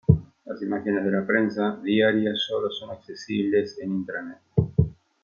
[0.45, 4.39] Las imágenes de la prensa diaria sólo son accesibles en Intranet.